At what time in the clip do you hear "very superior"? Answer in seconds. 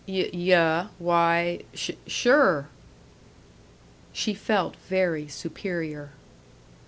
4.89-6.09